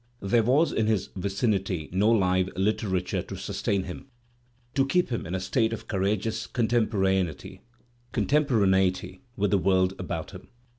There 0.23 0.41
was 0.41 0.71
in 0.71 0.87
his 0.87 1.09
vicinity 1.15 1.87
no 1.93 2.09
live 2.09 2.49
A 2.55 2.59
literature 2.59 3.21
to 3.21 3.35
sustain 3.35 3.83
him, 3.83 4.07
to 4.73 4.83
keep 4.87 5.11
him 5.11 5.27
in 5.27 5.35
a 5.35 5.39
state 5.39 5.73
of 5.73 5.87
courageous 5.87 6.47
contemporaneity 6.47 7.61
with 8.15 9.51
the 9.51 9.59
world 9.59 9.93
about 9.99 10.31
him. 10.31 10.47